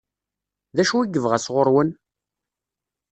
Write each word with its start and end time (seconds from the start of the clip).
D 0.75 0.77
acu 0.83 0.97
i 1.01 1.07
yebɣa 1.07 1.37
sɣur-wen? 1.39 1.89